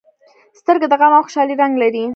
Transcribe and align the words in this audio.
سترګې 0.59 0.87
د 0.89 0.93
غم 0.99 1.13
او 1.17 1.23
خوشالۍ 1.25 1.55
رنګ 1.61 1.73
لري 1.83 2.03